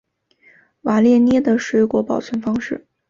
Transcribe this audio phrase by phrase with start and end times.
[0.81, 2.87] 瓦列涅的水果保存方式。